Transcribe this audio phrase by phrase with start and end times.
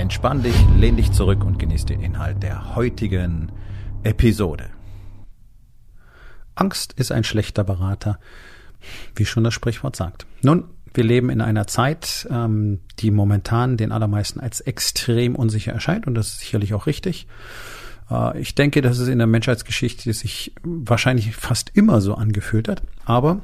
[0.00, 3.52] Entspann dich, lehn dich zurück und genieß den Inhalt der heutigen
[4.02, 4.70] Episode.
[6.54, 8.18] Angst ist ein schlechter Berater,
[9.14, 10.24] wie schon das Sprichwort sagt.
[10.40, 16.06] Nun, wir leben in einer Zeit, ähm, die momentan den allermeisten als extrem unsicher erscheint
[16.06, 17.26] und das ist sicherlich auch richtig.
[18.10, 22.82] Äh, ich denke, dass es in der Menschheitsgeschichte sich wahrscheinlich fast immer so angefühlt hat,
[23.04, 23.42] aber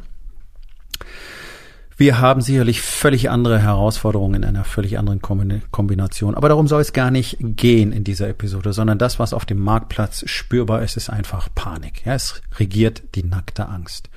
[1.97, 6.35] wir haben sicherlich völlig andere Herausforderungen in einer völlig anderen Kombination.
[6.35, 9.61] Aber darum soll es gar nicht gehen in dieser Episode, sondern das, was auf dem
[9.61, 12.05] Marktplatz spürbar ist, ist einfach Panik.
[12.05, 14.11] Ja, es regiert die nackte Angst.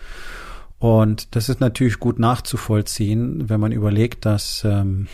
[0.78, 5.08] Und das ist natürlich gut nachzuvollziehen, wenn man überlegt, dass ähm,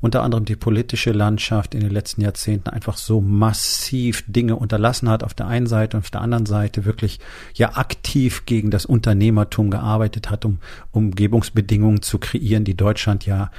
[0.00, 5.24] unter anderem die politische Landschaft in den letzten Jahrzehnten einfach so massiv Dinge unterlassen hat
[5.24, 7.20] auf der einen Seite und auf der anderen Seite wirklich
[7.54, 10.58] ja aktiv gegen das Unternehmertum gearbeitet hat, um
[10.92, 13.50] Umgebungsbedingungen zu kreieren, die Deutschland ja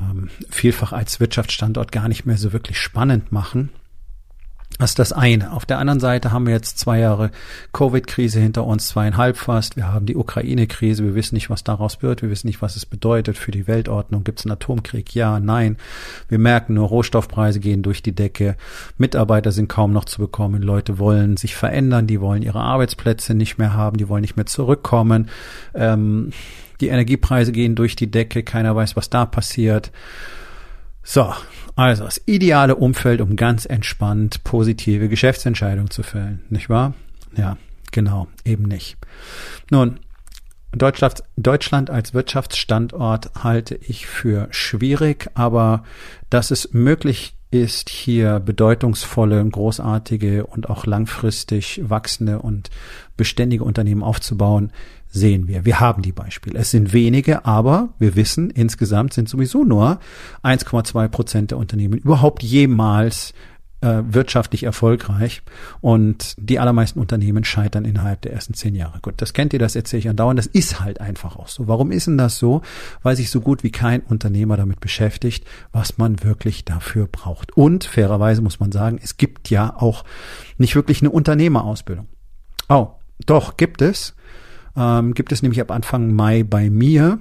[0.00, 3.70] ähm, vielfach als Wirtschaftsstandort gar nicht mehr so wirklich spannend machen.
[4.78, 5.52] Das ist das eine.
[5.52, 7.30] Auf der anderen Seite haben wir jetzt zwei Jahre
[7.72, 9.76] Covid-Krise hinter uns, zweieinhalb fast.
[9.76, 11.04] Wir haben die Ukraine-Krise.
[11.04, 12.22] Wir wissen nicht, was daraus wird.
[12.22, 14.24] Wir wissen nicht, was es bedeutet für die Weltordnung.
[14.24, 15.14] Gibt es einen Atomkrieg?
[15.14, 15.76] Ja, nein.
[16.28, 18.56] Wir merken nur, Rohstoffpreise gehen durch die Decke.
[18.98, 20.60] Mitarbeiter sind kaum noch zu bekommen.
[20.60, 22.08] Leute wollen sich verändern.
[22.08, 23.96] Die wollen ihre Arbeitsplätze nicht mehr haben.
[23.96, 25.28] Die wollen nicht mehr zurückkommen.
[25.74, 26.32] Ähm,
[26.80, 28.42] die Energiepreise gehen durch die Decke.
[28.42, 29.92] Keiner weiß, was da passiert.
[31.04, 31.32] So,
[31.76, 36.94] also das ideale Umfeld, um ganz entspannt positive Geschäftsentscheidungen zu fällen, nicht wahr?
[37.36, 37.58] Ja,
[37.92, 38.96] genau, eben nicht.
[39.70, 40.00] Nun,
[40.72, 45.84] Deutschland, Deutschland als Wirtschaftsstandort halte ich für schwierig, aber
[46.30, 52.70] dass es möglich ist, hier bedeutungsvolle, großartige und auch langfristig wachsende und
[53.16, 54.72] beständige Unternehmen aufzubauen,
[55.14, 55.64] sehen wir.
[55.64, 56.58] Wir haben die Beispiele.
[56.58, 60.00] Es sind wenige, aber wir wissen, insgesamt sind sowieso nur
[60.42, 63.32] 1,2 Prozent der Unternehmen überhaupt jemals
[63.80, 65.42] äh, wirtschaftlich erfolgreich
[65.80, 68.98] und die allermeisten Unternehmen scheitern innerhalb der ersten zehn Jahre.
[69.02, 70.36] Gut, das kennt ihr, das erzähle ich andauernd.
[70.36, 71.68] Das ist halt einfach auch so.
[71.68, 72.62] Warum ist denn das so?
[73.02, 77.56] Weil sich so gut wie kein Unternehmer damit beschäftigt, was man wirklich dafür braucht.
[77.56, 80.04] Und fairerweise muss man sagen, es gibt ja auch
[80.58, 82.08] nicht wirklich eine Unternehmerausbildung.
[82.68, 82.88] Oh,
[83.26, 84.16] doch, gibt es
[84.76, 87.18] ähm, gibt es nämlich ab Anfang Mai bei mir.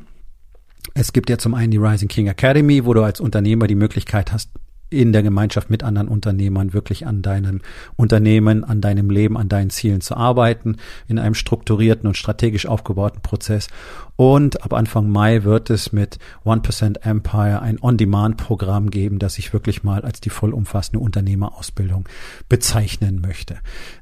[0.93, 4.31] Es gibt ja zum einen die Rising King Academy, wo du als Unternehmer die Möglichkeit
[4.31, 4.51] hast,
[4.93, 7.61] in der Gemeinschaft mit anderen Unternehmern wirklich an deinem
[7.95, 10.77] Unternehmen, an deinem Leben, an deinen Zielen zu arbeiten,
[11.07, 13.67] in einem strukturierten und strategisch aufgebauten Prozess.
[14.15, 19.83] Und ab Anfang Mai wird es mit 1% Empire ein On-Demand-Programm geben, das ich wirklich
[19.83, 22.07] mal als die vollumfassende Unternehmerausbildung
[22.47, 23.57] bezeichnen möchte.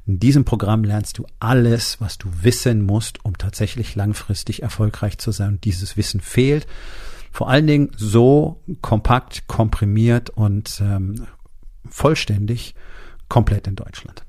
[0.05, 5.31] In diesem Programm lernst du alles, was du wissen musst, um tatsächlich langfristig erfolgreich zu
[5.31, 5.59] sein.
[5.63, 6.67] Dieses Wissen fehlt
[7.31, 11.27] vor allen Dingen so kompakt, komprimiert und ähm,
[11.89, 12.75] vollständig
[13.29, 14.23] komplett in Deutschland.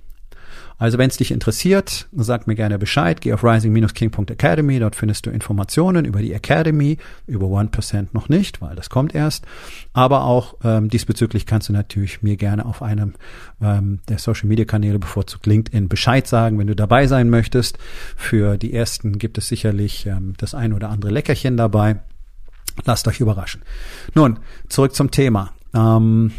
[0.83, 3.21] Also wenn es dich interessiert, sag mir gerne Bescheid.
[3.21, 4.81] Geh auf rising-king.academy.
[4.81, 6.99] Dort findest du Informationen über die Academy,
[7.29, 9.47] über 1% noch nicht, weil das kommt erst.
[9.93, 13.15] Aber auch ähm, diesbezüglich kannst du natürlich mir gerne auf einem
[13.61, 17.79] ähm, der Social-Media-Kanäle, bevorzugt LinkedIn, Bescheid sagen, wenn du dabei sein möchtest.
[18.17, 22.01] Für die ersten gibt es sicherlich ähm, das ein oder andere Leckerchen dabei.
[22.85, 23.63] Lasst euch überraschen.
[24.15, 24.39] Nun,
[24.69, 25.53] zurück zum Thema.
[25.75, 26.33] Ähm,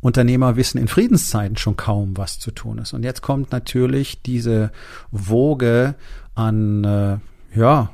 [0.00, 2.92] Unternehmer wissen in Friedenszeiten schon kaum, was zu tun ist.
[2.92, 4.70] Und jetzt kommt natürlich diese
[5.10, 5.96] Woge
[6.34, 7.18] an, äh,
[7.58, 7.90] ja,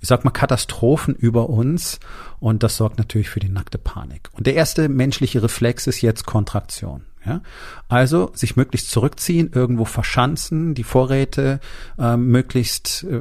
[0.00, 2.00] ich sag mal, Katastrophen über uns.
[2.40, 4.28] Und das sorgt natürlich für die nackte Panik.
[4.32, 7.04] Und der erste menschliche Reflex ist jetzt Kontraktion.
[7.24, 7.42] Ja?
[7.88, 11.60] Also sich möglichst zurückziehen, irgendwo verschanzen, die Vorräte
[11.98, 13.20] äh, möglichst äh,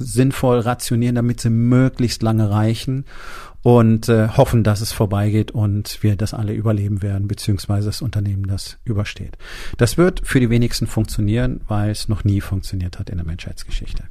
[0.00, 3.04] sinnvoll rationieren, damit sie möglichst lange reichen
[3.62, 8.46] und äh, hoffen, dass es vorbeigeht und wir das alle überleben werden, beziehungsweise das Unternehmen
[8.46, 9.36] das übersteht.
[9.76, 14.04] Das wird für die wenigsten funktionieren, weil es noch nie funktioniert hat in der Menschheitsgeschichte.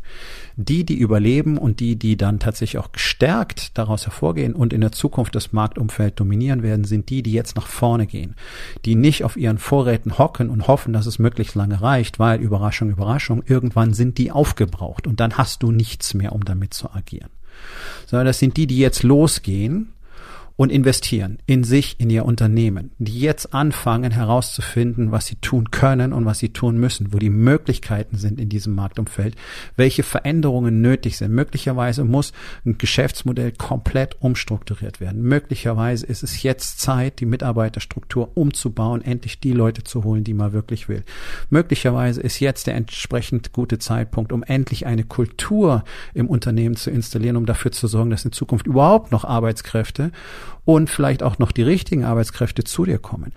[0.55, 4.91] Die, die überleben und die, die dann tatsächlich auch gestärkt daraus hervorgehen und in der
[4.91, 8.35] Zukunft das Marktumfeld dominieren werden, sind die, die jetzt nach vorne gehen,
[8.85, 12.89] die nicht auf ihren Vorräten hocken und hoffen, dass es möglichst lange reicht, weil Überraschung,
[12.89, 17.29] Überraschung, irgendwann sind die aufgebraucht und dann hast du nichts mehr, um damit zu agieren
[18.05, 19.93] sondern das sind die, die jetzt losgehen
[20.59, 26.11] und investieren in sich, in ihr Unternehmen, die jetzt anfangen herauszufinden, was sie tun können
[26.11, 29.37] und was sie tun müssen, wo die Möglichkeiten sind in diesem Marktumfeld,
[29.77, 31.31] welche Veränderungen nötig sind.
[31.31, 32.33] Möglicherweise muss
[32.65, 35.21] ein Geschäftsmodell komplett umstrukturiert werden.
[35.21, 40.51] Möglicherweise ist es jetzt Zeit, die Mitarbeiterstruktur umzubauen, endlich die Leute zu holen, die man
[40.51, 41.05] wirklich will.
[41.49, 47.37] Möglicherweise ist jetzt der entsprechend gute Zeitpunkt, um endlich eine Kultur im Unternehmen zu installieren,
[47.37, 50.11] um dafür zu sorgen, dass in Zukunft überhaupt noch Arbeitskräfte
[50.65, 53.33] und vielleicht auch noch die richtigen Arbeitskräfte zu dir kommen.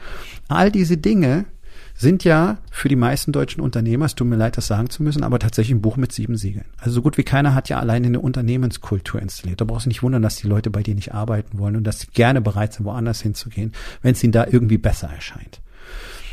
[0.49, 1.47] All diese Dinge
[1.95, 5.23] sind ja für die meisten deutschen Unternehmer, es tut mir leid, das sagen zu müssen,
[5.23, 6.65] aber tatsächlich ein Buch mit sieben Siegeln.
[6.79, 9.61] Also so gut wie keiner hat ja alleine eine Unternehmenskultur installiert.
[9.61, 12.01] Da brauchst du nicht wundern, dass die Leute bei dir nicht arbeiten wollen und dass
[12.01, 15.61] sie gerne bereit sind, woanders hinzugehen, wenn es ihnen da irgendwie besser erscheint.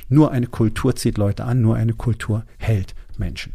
[0.07, 3.53] Nur eine Kultur zieht Leute an, nur eine Kultur hält Menschen.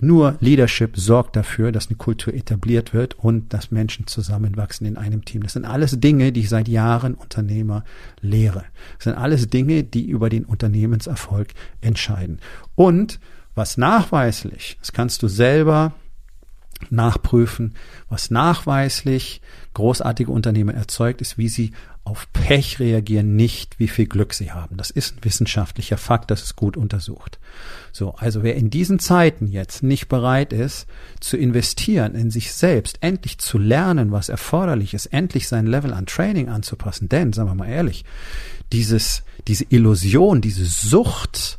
[0.00, 5.24] Nur Leadership sorgt dafür, dass eine Kultur etabliert wird und dass Menschen zusammenwachsen in einem
[5.24, 5.42] Team.
[5.42, 7.84] Das sind alles Dinge, die ich seit Jahren Unternehmer
[8.20, 8.64] lehre.
[8.96, 11.48] Das sind alles Dinge, die über den Unternehmenserfolg
[11.80, 12.40] entscheiden.
[12.74, 13.20] Und
[13.54, 15.92] was nachweislich, das kannst du selber
[16.90, 17.74] nachprüfen,
[18.08, 19.40] was nachweislich
[19.74, 21.72] großartige Unternehmen erzeugt, ist, wie sie
[22.04, 24.76] auf Pech reagieren, nicht wie viel Glück sie haben.
[24.76, 27.38] Das ist ein wissenschaftlicher Fakt, das ist gut untersucht.
[27.92, 30.86] So, also wer in diesen Zeiten jetzt nicht bereit ist,
[31.20, 36.04] zu investieren in sich selbst, endlich zu lernen, was erforderlich ist, endlich sein Level an
[36.04, 38.04] Training anzupassen, denn, sagen wir mal ehrlich,
[38.70, 41.58] dieses, diese Illusion, diese Sucht,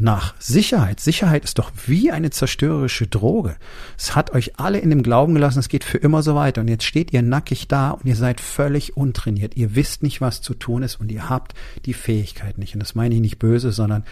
[0.00, 0.98] nach Sicherheit.
[0.98, 3.56] Sicherheit ist doch wie eine zerstörerische Droge.
[3.98, 6.62] Es hat euch alle in dem Glauben gelassen, es geht für immer so weiter.
[6.62, 9.56] Und jetzt steht ihr nackig da und ihr seid völlig untrainiert.
[9.56, 11.54] Ihr wisst nicht, was zu tun ist und ihr habt
[11.84, 12.74] die Fähigkeit nicht.
[12.74, 14.04] Und das meine ich nicht böse, sondern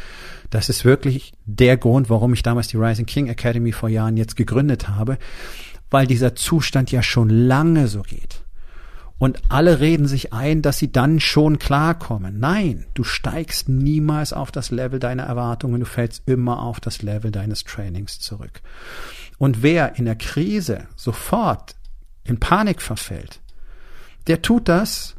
[0.50, 4.36] das ist wirklich der Grund, warum ich damals die Rising King Academy vor Jahren jetzt
[4.36, 5.18] gegründet habe,
[5.90, 8.42] weil dieser Zustand ja schon lange so geht.
[9.18, 12.38] Und alle reden sich ein, dass sie dann schon klarkommen.
[12.38, 17.32] Nein, du steigst niemals auf das Level deiner Erwartungen, du fällst immer auf das Level
[17.32, 18.62] deines Trainings zurück.
[19.36, 21.74] Und wer in der Krise sofort
[22.24, 23.40] in Panik verfällt,
[24.28, 25.16] der tut das,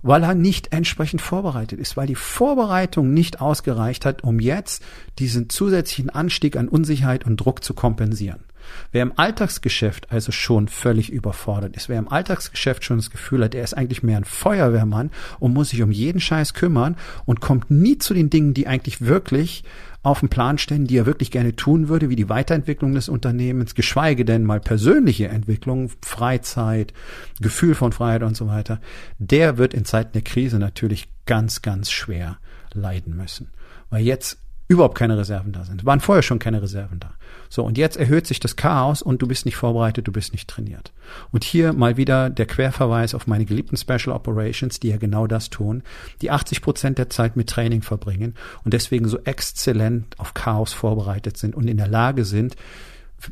[0.00, 4.82] weil er nicht entsprechend vorbereitet ist, weil die Vorbereitung nicht ausgereicht hat, um jetzt
[5.18, 8.44] diesen zusätzlichen Anstieg an Unsicherheit und Druck zu kompensieren.
[8.92, 13.54] Wer im Alltagsgeschäft also schon völlig überfordert ist, wer im Alltagsgeschäft schon das Gefühl hat,
[13.54, 17.70] er ist eigentlich mehr ein Feuerwehrmann und muss sich um jeden Scheiß kümmern und kommt
[17.70, 19.64] nie zu den Dingen, die eigentlich wirklich
[20.04, 23.74] auf den Plan stehen, die er wirklich gerne tun würde, wie die Weiterentwicklung des Unternehmens,
[23.74, 26.92] geschweige denn mal persönliche Entwicklung, Freizeit,
[27.40, 28.80] Gefühl von Freiheit und so weiter,
[29.18, 32.36] der wird in Zeiten der Krise natürlich ganz, ganz schwer
[32.74, 33.48] leiden müssen.
[33.88, 35.84] Weil jetzt überhaupt keine Reserven da sind.
[35.84, 37.12] Waren vorher schon keine Reserven da.
[37.48, 40.48] So, und jetzt erhöht sich das Chaos und du bist nicht vorbereitet, du bist nicht
[40.48, 40.92] trainiert.
[41.30, 45.50] Und hier mal wieder der Querverweis auf meine geliebten Special Operations, die ja genau das
[45.50, 45.82] tun,
[46.22, 48.34] die 80 Prozent der Zeit mit Training verbringen
[48.64, 52.56] und deswegen so exzellent auf Chaos vorbereitet sind und in der Lage sind,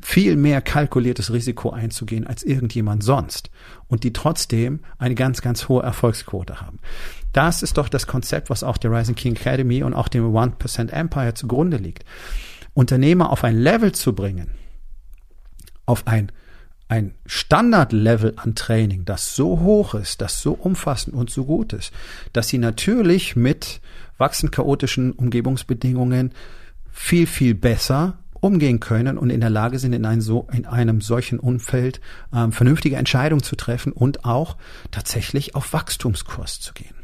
[0.01, 3.51] viel mehr kalkuliertes Risiko einzugehen als irgendjemand sonst
[3.89, 6.79] und die trotzdem eine ganz, ganz hohe Erfolgsquote haben.
[7.33, 10.91] Das ist doch das Konzept, was auch der Rising King Academy und auch dem 1%
[10.91, 12.05] Empire zugrunde liegt.
[12.75, 14.49] Unternehmer auf ein Level zu bringen,
[15.85, 16.33] auf ein,
[16.89, 21.93] ein Standardlevel an Training, das so hoch ist, das so umfassend und so gut ist,
[22.33, 23.81] dass sie natürlich mit
[24.19, 26.33] wachsend chaotischen Umgebungsbedingungen
[26.91, 31.01] viel, viel besser umgehen können und in der Lage sind, in, ein so, in einem
[31.01, 32.01] solchen Umfeld
[32.35, 34.57] ähm, vernünftige Entscheidungen zu treffen und auch
[34.91, 36.97] tatsächlich auf Wachstumskurs zu gehen.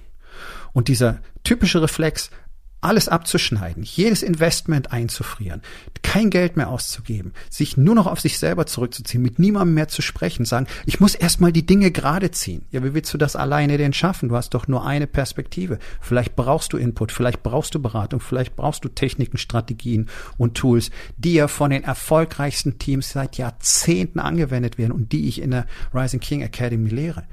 [0.72, 2.30] Und dieser typische Reflex,
[2.80, 5.62] alles abzuschneiden, jedes Investment einzufrieren,
[6.02, 10.00] kein Geld mehr auszugeben, sich nur noch auf sich selber zurückzuziehen, mit niemandem mehr zu
[10.00, 12.64] sprechen, sagen, ich muss erstmal die Dinge gerade ziehen.
[12.70, 14.28] Ja, wie willst du das alleine denn schaffen?
[14.28, 15.78] Du hast doch nur eine Perspektive.
[16.00, 20.90] Vielleicht brauchst du Input, vielleicht brauchst du Beratung, vielleicht brauchst du Techniken, Strategien und Tools,
[21.16, 25.66] die ja von den erfolgreichsten Teams seit Jahrzehnten angewendet werden und die ich in der
[25.92, 27.24] Rising King Academy lehre.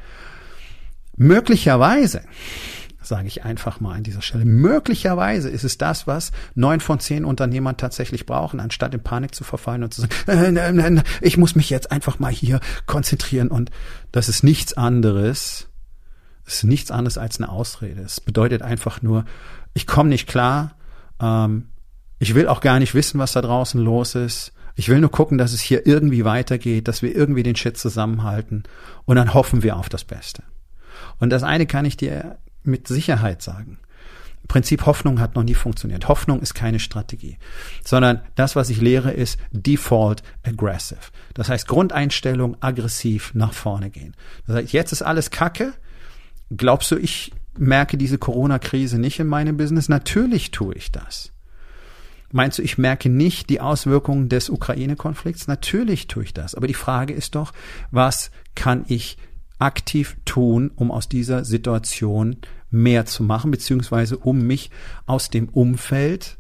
[1.18, 2.24] Möglicherweise
[3.06, 4.46] sage ich einfach mal an dieser Stelle.
[4.46, 9.44] Möglicherweise ist es das, was neun von zehn Unternehmern tatsächlich brauchen, anstatt in Panik zu
[9.44, 13.72] verfallen und zu sagen, äh, äh, ich muss mich jetzt einfach mal hier konzentrieren und
[14.12, 15.68] das ist nichts anderes,
[16.46, 18.02] ist nichts anderes als eine Ausrede.
[18.02, 19.26] Es bedeutet einfach nur,
[19.74, 20.76] ich komme nicht klar,
[21.20, 21.70] ähm,
[22.20, 24.54] ich will auch gar nicht wissen, was da draußen los ist.
[24.76, 28.64] Ich will nur gucken, dass es hier irgendwie weitergeht, dass wir irgendwie den Shit zusammenhalten
[29.06, 30.44] und dann hoffen wir auf das Beste.
[31.20, 33.80] Und das eine kann ich dir mit Sicherheit sagen.
[34.48, 36.08] Prinzip Hoffnung hat noch nie funktioniert.
[36.08, 37.38] Hoffnung ist keine Strategie,
[37.84, 41.00] sondern das, was ich lehre, ist Default Aggressive.
[41.34, 44.16] Das heißt Grundeinstellung aggressiv nach vorne gehen.
[44.46, 45.74] Das heißt, jetzt ist alles Kacke.
[46.56, 49.90] glaubst du, ich merke diese Corona-Krise nicht in meinem Business?
[49.90, 51.32] Natürlich tue ich das.
[52.32, 55.48] Meinst du, ich merke nicht die Auswirkungen des Ukraine-Konflikts?
[55.48, 56.54] Natürlich tue ich das.
[56.54, 57.54] Aber die Frage ist doch,
[57.92, 59.18] was kann ich
[59.60, 62.38] aktiv tun, um aus dieser Situation
[62.70, 64.70] mehr zu machen, beziehungsweise um mich
[65.06, 66.38] aus dem Umfeld,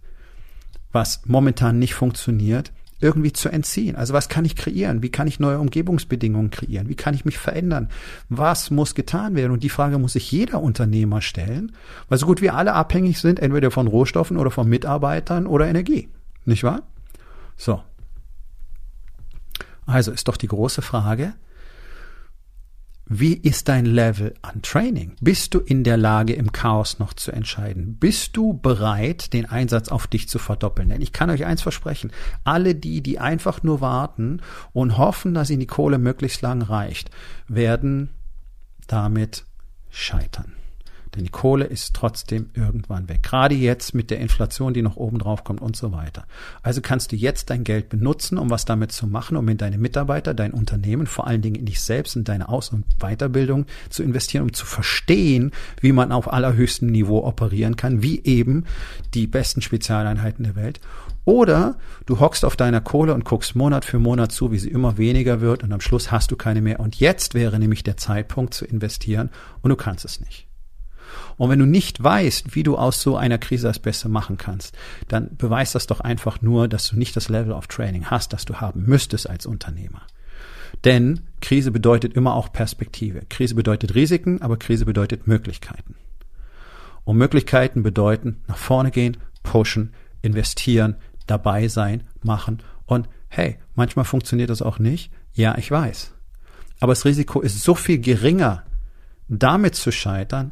[0.91, 3.95] was momentan nicht funktioniert, irgendwie zu entziehen.
[3.95, 5.01] Also was kann ich kreieren?
[5.01, 6.87] Wie kann ich neue Umgebungsbedingungen kreieren?
[6.87, 7.89] Wie kann ich mich verändern?
[8.29, 9.51] Was muss getan werden?
[9.51, 11.73] Und die Frage muss sich jeder Unternehmer stellen,
[12.07, 16.09] weil so gut wir alle abhängig sind, entweder von Rohstoffen oder von Mitarbeitern oder Energie.
[16.45, 16.83] Nicht wahr?
[17.57, 17.81] So.
[19.85, 21.33] Also ist doch die große Frage,
[23.07, 25.15] wie ist dein Level an Training?
[25.21, 27.97] Bist du in der Lage, im Chaos noch zu entscheiden?
[27.99, 30.89] Bist du bereit, den Einsatz auf dich zu verdoppeln?
[30.89, 32.11] Denn ich kann euch eins versprechen.
[32.43, 34.41] Alle die, die einfach nur warten
[34.73, 37.11] und hoffen, dass ihnen die Kohle möglichst lang reicht,
[37.47, 38.09] werden
[38.87, 39.45] damit
[39.91, 40.53] scheitern.
[41.15, 43.23] Denn die Kohle ist trotzdem irgendwann weg.
[43.23, 46.25] Gerade jetzt mit der Inflation, die noch oben drauf kommt und so weiter.
[46.61, 49.77] Also kannst du jetzt dein Geld benutzen, um was damit zu machen, um in deine
[49.77, 54.03] Mitarbeiter, dein Unternehmen, vor allen Dingen in dich selbst, in deine Aus- und Weiterbildung zu
[54.03, 58.65] investieren, um zu verstehen, wie man auf allerhöchstem Niveau operieren kann, wie eben
[59.13, 60.79] die besten Spezialeinheiten der Welt.
[61.25, 64.97] Oder du hockst auf deiner Kohle und guckst Monat für Monat zu, wie sie immer
[64.97, 66.79] weniger wird und am Schluss hast du keine mehr.
[66.79, 69.31] Und jetzt wäre nämlich der Zeitpunkt zu investieren
[69.61, 70.47] und du kannst es nicht.
[71.37, 74.75] Und wenn du nicht weißt, wie du aus so einer Krise das Beste machen kannst,
[75.07, 78.45] dann beweist das doch einfach nur, dass du nicht das Level of Training hast, das
[78.45, 80.01] du haben müsstest als Unternehmer.
[80.83, 83.21] Denn Krise bedeutet immer auch Perspektive.
[83.29, 85.95] Krise bedeutet Risiken, aber Krise bedeutet Möglichkeiten.
[87.03, 90.95] Und Möglichkeiten bedeuten nach vorne gehen, pushen, investieren,
[91.27, 95.11] dabei sein, machen und hey, manchmal funktioniert das auch nicht.
[95.33, 96.13] Ja, ich weiß.
[96.79, 98.63] Aber das Risiko ist so viel geringer,
[99.27, 100.51] damit zu scheitern,